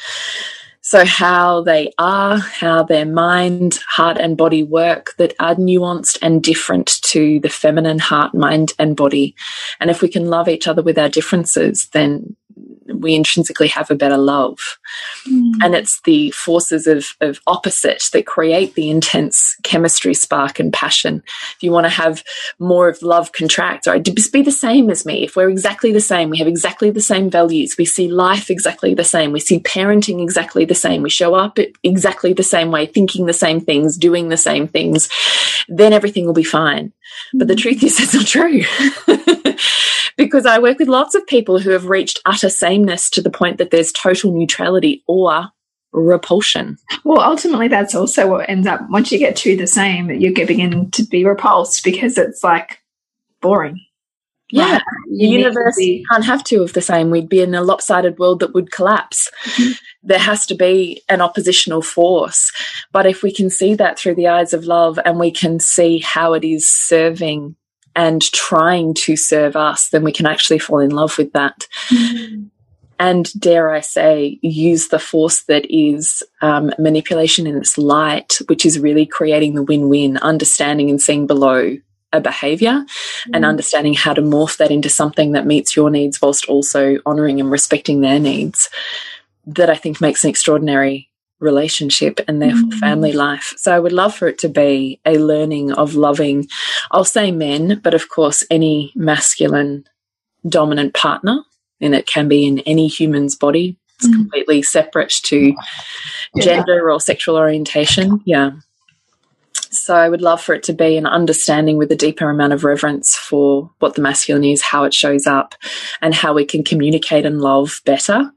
[0.82, 6.42] So, how they are, how their mind, heart, and body work that are nuanced and
[6.42, 9.36] different to the feminine heart, mind, and body.
[9.78, 12.34] And if we can love each other with our differences, then
[13.00, 14.78] we intrinsically have a better love.
[15.28, 15.52] Mm.
[15.62, 21.22] And it's the forces of, of opposite that create the intense chemistry, spark, and passion.
[21.56, 22.22] If you want to have
[22.58, 26.00] more of love contract, or just be the same as me, if we're exactly the
[26.00, 29.60] same, we have exactly the same values, we see life exactly the same, we see
[29.60, 33.96] parenting exactly the same, we show up exactly the same way, thinking the same things,
[33.96, 35.08] doing the same things,
[35.68, 36.92] then everything will be fine.
[37.34, 37.38] Mm.
[37.38, 37.60] But the hmm.
[37.60, 38.62] truth is, it's not true.
[40.16, 43.58] because I work with lots of people who have reached utter sameness to the point
[43.58, 45.48] that there's total neutrality or
[45.92, 46.76] repulsion.
[47.04, 50.48] Well, ultimately, that's also what ends up once you get to the same, you get
[50.48, 52.80] begin to be repulsed because it's like
[53.40, 53.80] boring.
[54.52, 54.82] Yeah, right?
[55.06, 55.76] the universe
[56.10, 57.10] can't have two of the same.
[57.10, 59.30] We'd be in a lopsided world that would collapse.
[59.44, 59.78] Mm -hmm.
[60.02, 62.52] There has to be an oppositional force.
[62.92, 65.98] But if we can see that through the eyes of love and we can see
[65.98, 67.56] how it is serving
[67.94, 71.66] and trying to serve us, then we can actually fall in love with that.
[71.88, 72.50] Mm.
[72.98, 78.66] And dare I say, use the force that is um, manipulation in its light, which
[78.66, 81.78] is really creating the win win, understanding and seeing below
[82.12, 83.30] a behavior mm.
[83.32, 87.40] and understanding how to morph that into something that meets your needs whilst also honoring
[87.40, 88.68] and respecting their needs.
[89.54, 91.10] That I think makes an extraordinary
[91.40, 92.78] relationship and therefore mm.
[92.78, 93.54] family life.
[93.56, 96.46] So I would love for it to be a learning of loving,
[96.90, 99.84] I'll say men, but of course, any masculine
[100.46, 101.42] dominant partner.
[101.80, 103.78] And it can be in any human's body.
[103.96, 104.12] It's mm.
[104.12, 105.54] completely separate to
[106.34, 106.44] yeah.
[106.44, 108.20] gender or sexual orientation.
[108.26, 108.50] Yeah.
[109.70, 112.64] So I would love for it to be an understanding with a deeper amount of
[112.64, 115.54] reverence for what the masculine is, how it shows up,
[116.02, 118.32] and how we can communicate and love better,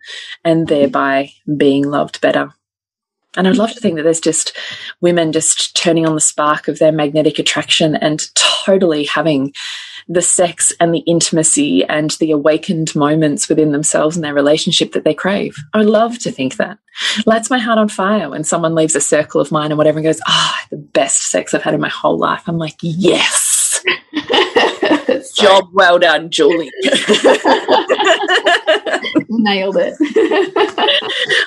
[0.45, 2.53] and thereby being loved better.
[3.35, 4.55] And I'd love to think that there's just
[5.01, 9.53] women just turning on the spark of their magnetic attraction and totally having
[10.07, 15.03] the sex and the intimacy and the awakened moments within themselves and their relationship that
[15.03, 15.55] they crave.
[15.73, 16.77] I would love to think that.
[17.25, 20.05] Lights my heart on fire when someone leaves a circle of mine and whatever and
[20.05, 22.43] goes, ah, oh, the best sex I've had in my whole life.
[22.47, 23.83] I'm like, yes.
[25.35, 26.71] Job well done, Julie.
[29.29, 29.95] Nailed it.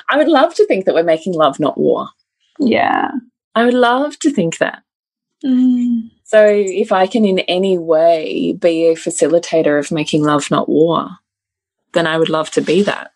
[0.09, 2.09] I would love to think that we're making love, not war.
[2.59, 3.11] Yeah.
[3.55, 4.83] I would love to think that.
[5.45, 6.09] Mm.
[6.27, 11.07] So, if I can in any way be a facilitator of making love, not war,
[11.93, 13.11] then I would love to be that.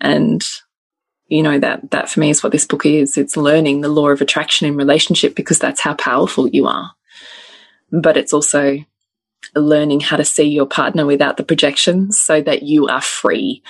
[0.00, 0.40] And
[1.26, 3.16] you know that that for me is what this book is.
[3.16, 6.92] It's learning the law of attraction in relationship because that's how powerful you are.
[7.90, 8.78] But it's also
[9.56, 13.64] learning how to see your partner without the projections so that you are free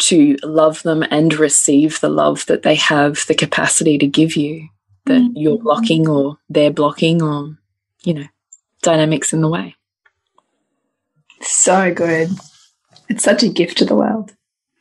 [0.00, 4.68] to love them and receive the love that they have the capacity to give you
[5.06, 5.40] that mm -hmm.
[5.40, 7.56] you're blocking or they're blocking or,
[8.04, 8.26] you know,
[8.82, 9.74] dynamics in the way.
[11.40, 12.30] So good.
[13.08, 14.32] It's such a gift to the world.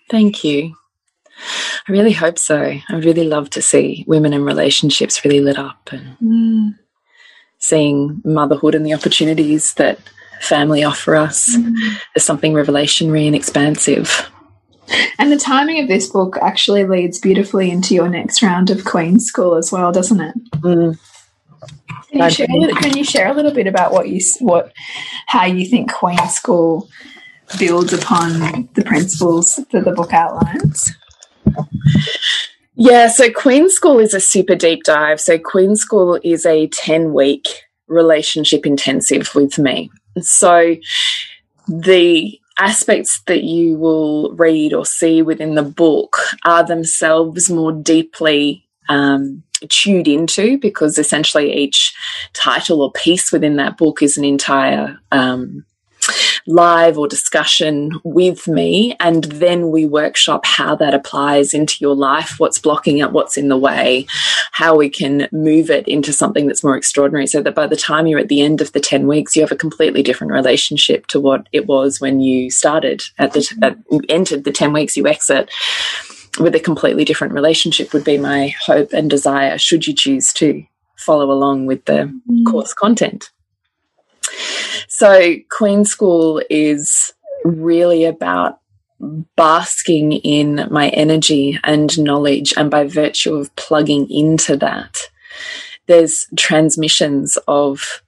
[0.09, 0.75] Thank you.
[1.87, 2.57] I really hope so.
[2.57, 6.77] I would really love to see women in relationships really lit up and mm.
[7.57, 9.99] seeing motherhood and the opportunities that
[10.41, 11.73] family offer us mm.
[12.15, 14.29] as something revelationary and expansive.
[15.17, 19.19] And the timing of this book actually leads beautifully into your next round of Queen
[19.19, 20.35] School as well, doesn't it?
[20.51, 20.99] Mm.
[22.11, 24.71] Can, you share, can you share a little bit about what you what
[25.27, 26.89] how you think Queen School
[27.57, 30.93] builds upon the principles that the book outlines?
[32.75, 35.21] Yeah, so Queen School is a super deep dive.
[35.21, 37.47] So Queen School is a 10 week
[37.87, 39.91] relationship intensive with me.
[40.19, 40.75] So
[41.67, 48.67] the aspects that you will read or see within the book are themselves more deeply
[48.89, 51.93] um, chewed into because essentially each
[52.33, 55.65] title or piece within that book is an entire um,
[56.47, 58.95] live or discussion with me.
[58.99, 63.49] And then we workshop how that applies into your life, what's blocking it, what's in
[63.49, 64.07] the way,
[64.51, 68.07] how we can move it into something that's more extraordinary so that by the time
[68.07, 71.19] you're at the end of the 10 weeks, you have a completely different relationship to
[71.19, 73.77] what it was when you started at the, at,
[74.09, 75.49] entered the 10 weeks you exit
[76.39, 80.63] with a completely different relationship would be my hope and desire should you choose to
[80.97, 82.45] follow along with the mm.
[82.45, 83.31] course content.
[84.87, 87.13] So, Queen School is
[87.43, 88.59] really about
[89.35, 94.97] basking in my energy and knowledge, and by virtue of plugging into that,
[95.87, 98.01] there's transmissions of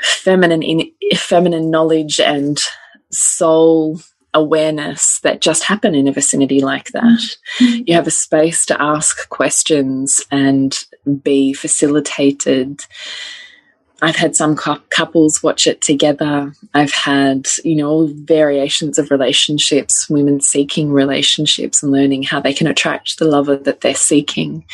[0.00, 2.60] feminine in, feminine knowledge and
[3.10, 4.00] soul
[4.32, 7.20] awareness that just happen in a vicinity like that.
[7.60, 7.82] Mm -hmm.
[7.86, 12.80] You have a space to ask questions and be facilitated
[14.02, 16.52] I've had some couples watch it together.
[16.72, 22.66] I've had, you know, variations of relationships, women seeking relationships and learning how they can
[22.66, 24.64] attract the lover that they're seeking.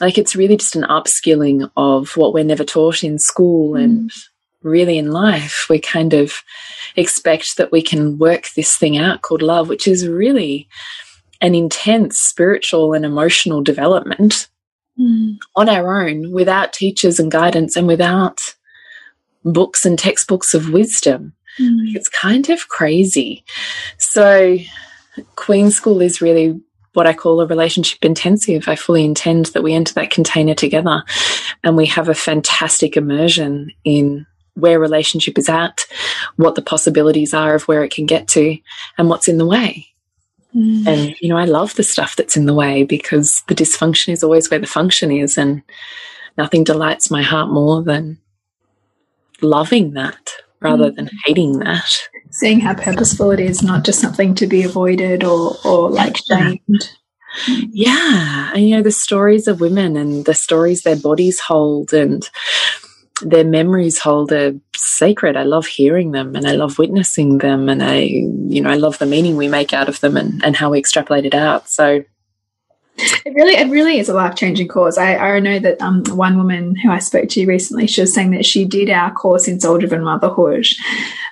[0.00, 3.84] Like it's really just an upskilling of what we're never taught in school mm.
[3.84, 4.10] and
[4.62, 5.66] really in life.
[5.68, 6.42] We kind of
[6.96, 10.68] expect that we can work this thing out called love, which is really
[11.40, 14.48] an intense spiritual and emotional development
[14.98, 15.36] mm.
[15.56, 18.54] on our own without teachers and guidance and without
[19.44, 21.32] books and textbooks of wisdom.
[21.58, 21.94] Mm.
[21.94, 23.44] It's kind of crazy.
[23.98, 24.58] So,
[25.36, 26.60] Queen School is really
[26.92, 28.68] what I call a relationship intensive.
[28.68, 31.04] I fully intend that we enter that container together
[31.62, 34.26] and we have a fantastic immersion in
[34.60, 35.86] where relationship is at,
[36.36, 38.56] what the possibilities are of where it can get to,
[38.98, 39.86] and what's in the way.
[40.54, 40.86] Mm.
[40.86, 44.24] And, you know, I love the stuff that's in the way because the dysfunction is
[44.24, 45.38] always where the function is.
[45.38, 45.62] And
[46.36, 48.18] nothing delights my heart more than
[49.42, 50.96] loving that rather mm.
[50.96, 52.00] than hating that.
[52.32, 56.90] Seeing how purposeful it is, not just something to be avoided or, or like shamed.
[57.46, 58.50] Yeah.
[58.52, 62.28] And, you know, the stories of women and the stories their bodies hold and
[63.20, 65.36] their memories hold a sacred.
[65.36, 68.98] I love hearing them and I love witnessing them and I, you know, I love
[68.98, 71.68] the meaning we make out of them and, and how we extrapolate it out.
[71.68, 72.04] So
[72.96, 74.98] it really, it really is a life changing course.
[74.98, 78.32] I, I know that um, one woman who I spoke to recently, she was saying
[78.32, 80.66] that she did our course in soul driven motherhood,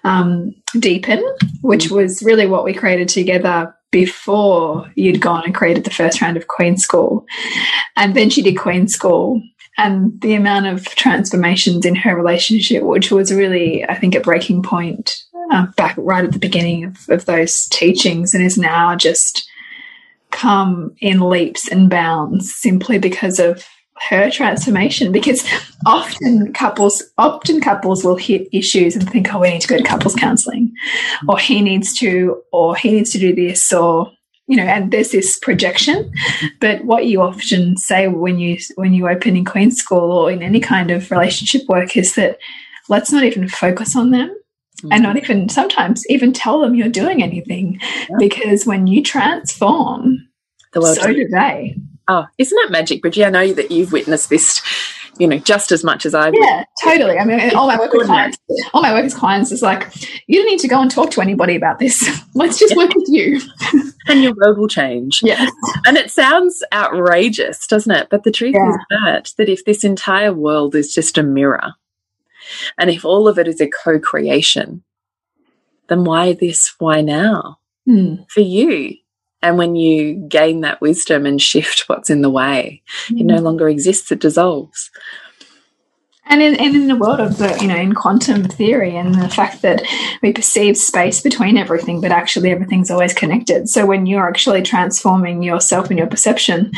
[0.05, 1.23] um, deepen,
[1.61, 1.93] which mm.
[1.93, 6.49] was really what we created together before you'd gone and created the first round of
[6.49, 7.25] Queen School,
[7.97, 9.43] and then she did Queen School,
[9.79, 14.63] and the amount of transformations in her relationship, which was really, I think, a breaking
[14.63, 19.49] point uh, back right at the beginning of, of those teachings, and is now just
[20.31, 23.65] come in leaps and bounds simply because of
[24.11, 25.13] her transformation.
[25.13, 25.49] Because
[25.87, 29.85] often couples often couples will hit issues and think oh we need to go to
[29.85, 30.73] couples counseling
[31.29, 34.13] or he needs to or he needs to do this or
[34.49, 36.11] you know, and there's this projection.
[36.59, 40.43] But what you often say when you when you open in Queen School or in
[40.43, 42.39] any kind of relationship work is that
[42.89, 44.29] let's not even focus on them.
[44.29, 44.95] Mm -hmm.
[44.95, 48.19] And not even sometimes even tell them you're doing anything yeah.
[48.19, 50.29] because when you transform,
[50.73, 51.77] the world so do they.
[52.07, 53.27] Oh, isn't that magic, Bridgie?
[53.27, 54.63] I know that you've witnessed this
[55.19, 57.19] you know, just as much as I Yeah, totally.
[57.19, 58.39] I mean, all my work with clients,
[58.73, 59.93] all my work with clients is like,
[60.27, 62.09] you don't need to go and talk to anybody about this.
[62.35, 63.41] Let's just work with you.
[64.07, 65.21] and your world will change.
[65.23, 65.53] Yes.
[65.87, 68.09] And it sounds outrageous, doesn't it?
[68.11, 68.71] But the truth yeah.
[68.71, 71.75] is that, that if this entire world is just a mirror,
[72.79, 74.83] and if all of it is a co-creation,
[75.89, 76.75] then why this?
[76.79, 77.59] Why now?
[77.89, 78.31] Mm.
[78.31, 78.95] For you.
[79.41, 83.21] And when you gain that wisdom and shift what's in the way, mm.
[83.21, 83.43] it no mm.
[83.43, 84.91] longer exists, it dissolves.
[86.31, 89.31] And in, and in the world of the, you know, in quantum theory and the
[89.31, 89.83] fact that
[90.23, 93.71] we perceive space between everything, but actually everything's always connected.
[93.71, 96.71] So when you're actually transforming yourself and your perception,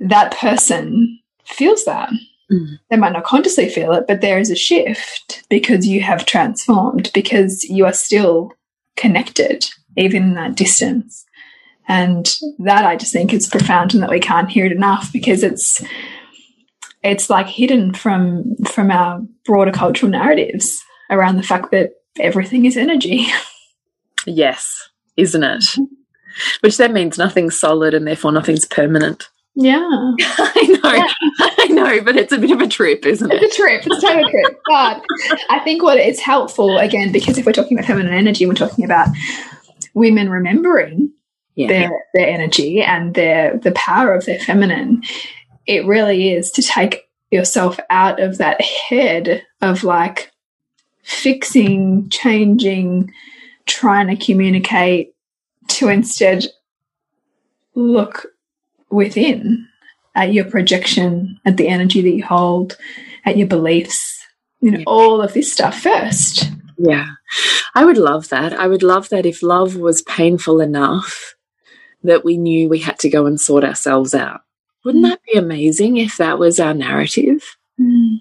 [0.00, 2.10] that person feels that.
[2.50, 2.78] Mm.
[2.88, 7.10] They might not consciously feel it, but there is a shift because you have transformed,
[7.12, 8.52] because you are still
[8.96, 11.25] connected, even in that distance.
[11.88, 12.28] And
[12.58, 15.82] that I just think is profound and that we can't hear it enough because it's
[17.02, 22.76] it's like hidden from from our broader cultural narratives around the fact that everything is
[22.76, 23.26] energy.
[24.26, 25.64] Yes, isn't it?
[26.60, 29.28] Which then means nothing's solid and therefore nothing's permanent.
[29.54, 29.80] Yeah.
[30.20, 30.92] I know.
[30.92, 31.06] Yeah.
[31.58, 33.42] I know, but it's a bit of a trip, isn't it?
[33.42, 33.86] It's a trip.
[33.86, 34.60] It's a total trip.
[34.68, 35.02] But
[35.48, 38.84] I think what it's helpful, again, because if we're talking about feminine energy, we're talking
[38.84, 39.08] about
[39.94, 41.12] women remembering
[41.56, 41.68] yeah.
[41.68, 45.02] their their energy and their the power of their feminine
[45.66, 50.30] it really is to take yourself out of that head of like
[51.02, 53.12] fixing changing
[53.64, 55.14] trying to communicate
[55.66, 56.46] to instead
[57.74, 58.26] look
[58.90, 59.66] within
[60.14, 62.76] at your projection at the energy that you hold
[63.24, 64.24] at your beliefs
[64.60, 64.84] you know yeah.
[64.86, 67.06] all of this stuff first yeah
[67.74, 71.35] i would love that i would love that if love was painful enough
[72.04, 74.42] that we knew we had to go and sort ourselves out.
[74.84, 75.10] Wouldn't mm.
[75.10, 77.56] that be amazing if that was our narrative?
[77.80, 78.20] Mm.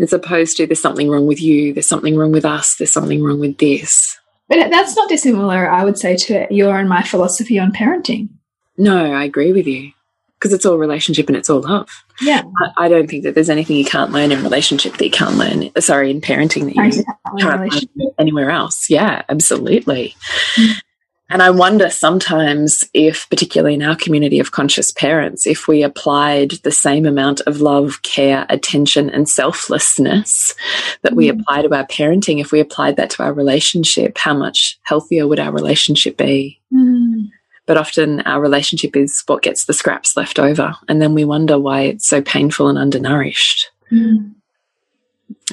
[0.00, 3.22] As opposed to there's something wrong with you, there's something wrong with us, there's something
[3.22, 4.18] wrong with this.
[4.48, 8.30] But that's not dissimilar, I would say, to your and my philosophy on parenting.
[8.78, 9.92] No, I agree with you
[10.38, 11.90] because it's all relationship and it's all love.
[12.20, 12.42] Yeah.
[12.62, 15.36] I, I, don't think that there's anything you can't learn in relationship that you can't
[15.36, 17.04] learn, sorry, in parenting that you
[17.38, 18.88] can't learn anywhere else.
[18.88, 20.14] Yeah, absolutely.
[20.54, 20.82] Mm.
[21.30, 26.52] And I wonder sometimes if, particularly in our community of conscious parents, if we applied
[26.62, 30.54] the same amount of love, care, attention, and selflessness
[31.02, 31.38] that we mm.
[31.38, 35.38] apply to our parenting, if we applied that to our relationship, how much healthier would
[35.38, 36.58] our relationship be?
[36.72, 37.28] Mm.
[37.66, 40.74] But often our relationship is what gets the scraps left over.
[40.88, 43.70] And then we wonder why it's so painful and undernourished.
[43.92, 44.32] Mm.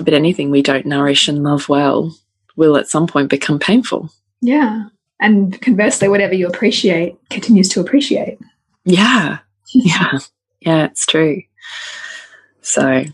[0.02, 2.16] But anything we don't nourish and love well
[2.56, 4.10] will at some point become painful.
[4.40, 4.86] Yeah
[5.20, 8.38] and conversely, whatever you appreciate continues to appreciate.
[8.84, 9.40] Yeah,
[9.74, 10.20] yeah,
[10.60, 10.86] yeah.
[10.86, 11.42] It's true.
[12.62, 13.06] So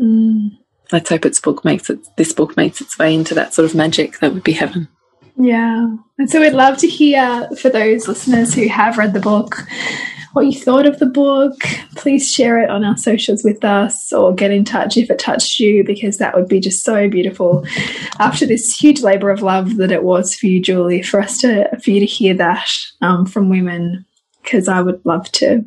[0.00, 0.58] mm.
[0.92, 2.00] let's hope its book makes it.
[2.16, 4.18] This book makes its way into that sort of magic.
[4.18, 4.88] That would be heaven.
[5.36, 9.56] Yeah, and so we'd love to hear for those listeners who have read the book
[10.34, 11.58] what you thought of the book.
[11.94, 15.58] Please share it on our socials with us or get in touch if it touched
[15.58, 17.64] you because that would be just so beautiful.
[18.18, 21.68] After this huge labor of love that it was for you, Julie, for us to
[21.78, 22.70] for you to hear that
[23.00, 24.04] um, from women,
[24.42, 25.64] because I would love to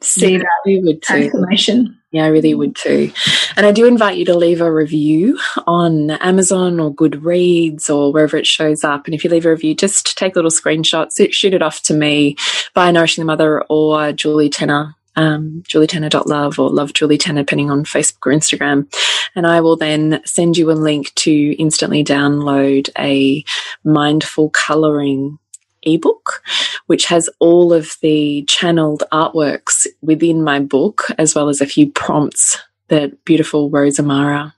[0.00, 1.98] see yeah, that transformation.
[2.12, 3.10] Yeah, I really would too.
[3.56, 8.36] And I do invite you to leave a review on Amazon or Goodreads or wherever
[8.36, 9.06] it shows up.
[9.06, 12.36] And if you leave a review, just take little screenshots, shoot it off to me
[12.74, 17.84] by Nourishing the Mother or Julie Tenner um, julietenner.love or love Julie Tenner, depending on
[17.84, 18.92] Facebook or Instagram.
[19.34, 23.44] And I will then send you a link to instantly download a
[23.84, 25.38] mindful coloring
[25.82, 26.42] ebook,
[26.86, 31.90] which has all of the channeled artworks within my book, as well as a few
[31.90, 32.58] prompts
[32.88, 34.54] that beautiful Rose Amara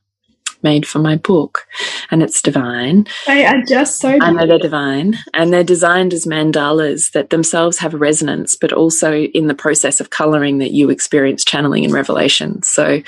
[0.62, 1.66] made for my book.
[2.11, 3.07] And it's divine.
[3.27, 4.29] They are just so beautiful.
[4.29, 5.18] I know they're divine.
[5.35, 10.01] And they're designed as mandalas that themselves have a resonance, but also in the process
[10.01, 12.62] of coloring that you experience channeling in revelation.
[12.62, 13.03] So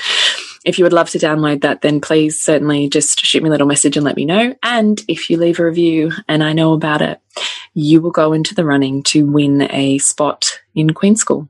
[0.66, 3.68] if you would love to download that, then please certainly just shoot me a little
[3.68, 4.54] message and let me know.
[4.64, 7.20] And if you leave a review and I know about it,
[7.72, 11.48] you will go into the running to win a spot in Queen School,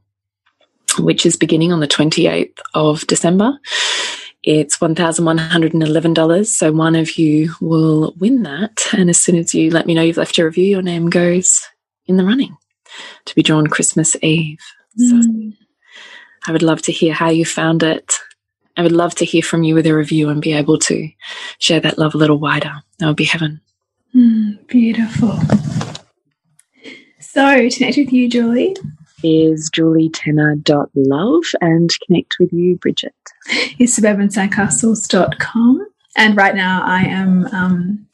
[0.98, 3.58] which is beginning on the 28th of December.
[4.42, 6.46] It's $1,111.
[6.46, 8.82] So one of you will win that.
[8.92, 11.66] And as soon as you let me know you've left a review, your name goes
[12.06, 12.54] in the running
[13.24, 14.58] to be drawn Christmas Eve.
[15.00, 15.52] Mm.
[15.52, 15.56] So
[16.46, 18.12] I would love to hear how you found it
[18.76, 21.08] I would love to hear from you with a review and be able to
[21.58, 22.72] share that love a little wider.
[22.98, 23.60] That would be heaven.
[24.14, 25.38] Mm, beautiful.
[27.20, 28.76] So, to connect with you, Julie,
[29.22, 33.14] is julietenner.love and connect with you, Bridget.
[33.78, 35.86] Is suburbansandcastles.com.
[36.16, 38.06] And right now I am um,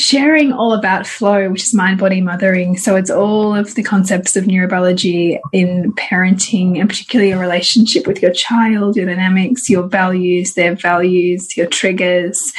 [0.00, 2.76] sharing all about flow, which is mind body mothering.
[2.76, 8.22] So it's all of the concepts of neurobiology in parenting, and particularly your relationship with
[8.22, 12.52] your child, your dynamics, your values, their values, your triggers,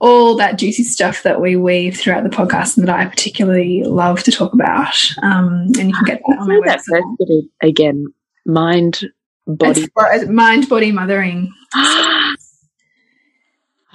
[0.00, 4.22] all that juicy stuff that we weave throughout the podcast and that I particularly love
[4.24, 4.94] to talk about.
[5.22, 7.48] Um, and you can get that on my website.
[7.62, 8.06] Again,
[8.46, 9.04] mind
[9.46, 9.86] body.
[10.28, 11.52] mind body mothering.
[11.74, 12.34] Oh,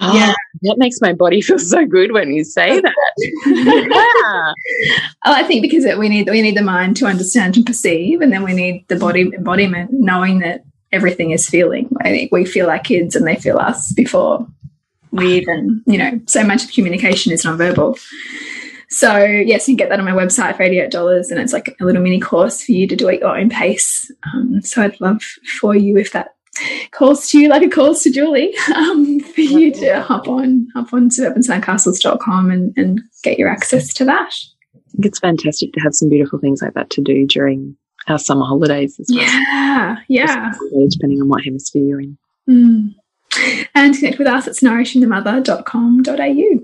[0.00, 0.34] yeah.
[0.64, 2.94] That makes my body feel so good when you say that.
[3.46, 4.52] yeah.
[5.24, 8.32] I think because it, we need we need the mind to understand and perceive, and
[8.32, 11.88] then we need the body embodiment, knowing that everything is feeling.
[12.00, 14.46] I think we feel our kids and they feel us before
[15.10, 17.98] we even, you know, so much of communication is nonverbal.
[18.90, 21.84] So yes, you can get that on my website for $88 and it's like a
[21.84, 24.10] little mini course for you to do at your own pace.
[24.32, 25.22] Um, so I'd love
[25.60, 26.33] for you if that
[26.90, 30.92] calls to you like it calls to Julie um, for you to hop on hop
[30.92, 34.34] on to suburbansandcastles.com and, and get your access to that.
[34.74, 37.76] I think it's fantastic to have some beautiful things like that to do during
[38.08, 39.22] our summer holidays as well.
[39.22, 40.52] Yeah, yeah.
[40.90, 42.18] Depending on what hemisphere you're in.
[42.48, 42.94] Mm.
[43.74, 46.60] And connect with us, it's nourishingthemother.com.au.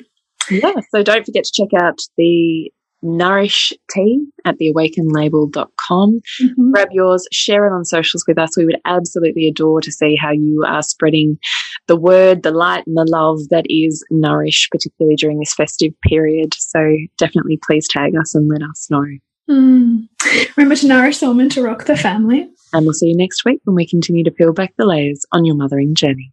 [0.51, 2.73] Yeah, so don't forget to check out the
[3.03, 6.11] Nourish Tea at theawakenlabel.com.
[6.11, 6.73] Mm -hmm.
[6.73, 8.57] Grab yours, share it on socials with us.
[8.57, 11.39] We would absolutely adore to see how you are spreading
[11.87, 16.55] the word, the light, and the love that is Nourish, particularly during this festive period.
[16.55, 16.81] So
[17.19, 19.07] definitely please tag us and let us know.
[19.51, 20.09] Mm.
[20.57, 22.49] Remember to nourish the woman to rock the family.
[22.73, 25.45] And we'll see you next week when we continue to peel back the layers on
[25.45, 26.33] your mothering journey.